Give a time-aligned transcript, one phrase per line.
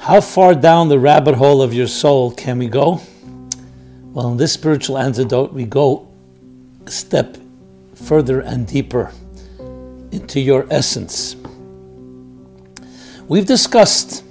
[0.00, 3.02] How far down the rabbit hole of your soul can we go?
[4.14, 6.08] Well, in this spiritual antidote, we go
[6.86, 7.36] a step
[7.94, 9.12] further and deeper
[10.10, 11.36] into your essence.
[13.28, 14.24] We've discussed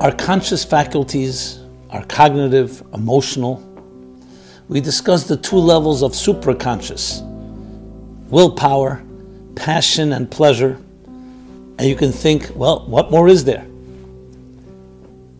[0.00, 1.58] our conscious faculties,
[1.90, 3.56] our cognitive, emotional.
[4.68, 7.20] We discussed the two levels of supraconscious
[8.30, 9.02] willpower,
[9.56, 10.78] passion, and pleasure.
[11.78, 13.64] And you can think, well, what more is there?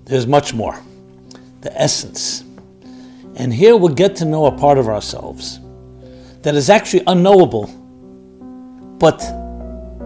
[0.05, 0.81] There's much more.
[1.61, 2.45] The essence.
[3.35, 5.61] And here we'll get to know a part of ourselves
[6.43, 7.67] that is actually unknowable,
[8.99, 9.21] but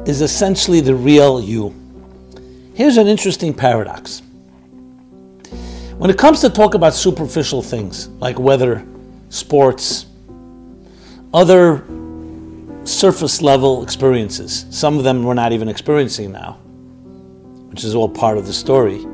[0.08, 1.74] is essentially the real you.
[2.74, 4.22] Here's an interesting paradox.
[5.98, 8.84] When it comes to talk about superficial things like weather,
[9.28, 10.06] sports,
[11.32, 11.84] other
[12.84, 16.54] surface level experiences, some of them we're not even experiencing now,
[17.70, 19.04] which is all part of the story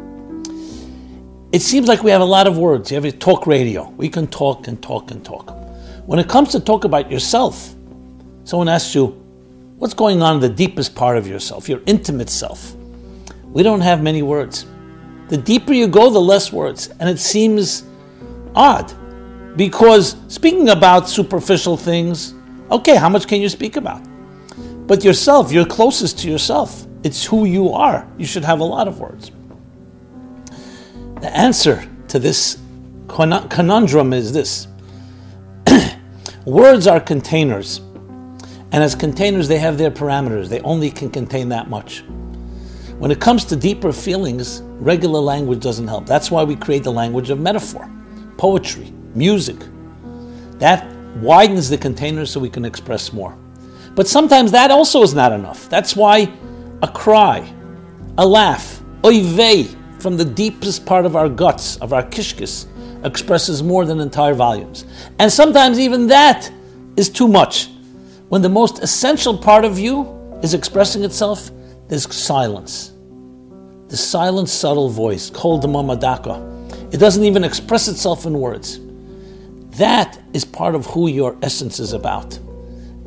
[1.51, 2.91] it seems like we have a lot of words.
[2.91, 3.89] You have a talk radio.
[3.91, 5.51] We can talk and talk and talk.
[6.05, 7.75] When it comes to talk about yourself,
[8.45, 9.07] someone asks you,
[9.79, 12.75] what's going on in the deepest part of yourself, your intimate self?
[13.45, 14.67] We don't have many words.
[15.29, 16.89] The deeper you go, the less words.
[17.01, 17.85] And it seems
[18.55, 18.93] odd
[19.57, 22.35] because speaking about superficial things,
[22.71, 24.03] okay, how much can you speak about?
[24.87, 26.87] But yourself, you're closest to yourself.
[27.03, 28.09] It's who you are.
[28.19, 29.31] You should have a lot of words.
[31.21, 32.59] The answer to this
[33.09, 34.67] conundrum is this
[36.47, 37.79] Words are containers,
[38.73, 40.49] and as containers, they have their parameters.
[40.49, 42.03] They only can contain that much.
[42.99, 46.07] When it comes to deeper feelings, regular language doesn't help.
[46.07, 47.91] That's why we create the language of metaphor,
[48.37, 49.57] poetry, music.
[50.59, 53.37] That widens the container so we can express more.
[53.95, 55.69] But sometimes that also is not enough.
[55.69, 56.33] That's why
[56.83, 57.53] a cry,
[58.17, 62.67] a laugh, oy vey, from the deepest part of our guts, of our kishkis,
[63.05, 64.85] expresses more than entire volumes.
[65.19, 66.51] And sometimes even that
[66.97, 67.69] is too much.
[68.29, 70.05] When the most essential part of you
[70.43, 71.51] is expressing itself,
[71.89, 72.93] there's silence.
[73.89, 76.95] The silent, subtle voice, called the mamadaka.
[76.95, 78.79] It doesn't even express itself in words.
[79.79, 82.39] That is part of who your essence is about.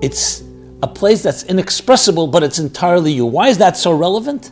[0.01, 0.41] It's
[0.81, 3.25] a place that's inexpressible, but it's entirely you.
[3.25, 4.51] Why is that so relevant?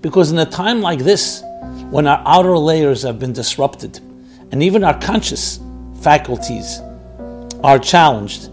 [0.00, 1.42] Because in a time like this,
[1.90, 3.98] when our outer layers have been disrupted
[4.52, 5.58] and even our conscious
[6.00, 6.80] faculties
[7.64, 8.50] are challenged,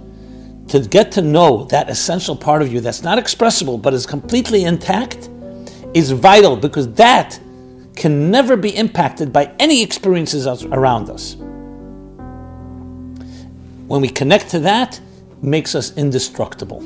[0.69, 4.63] to get to know that essential part of you that's not expressible but is completely
[4.63, 5.29] intact
[5.93, 7.39] is vital because that
[7.95, 11.37] can never be impacted by any experiences around us.
[13.87, 14.99] When we connect to that,
[15.43, 16.81] makes us indestructible.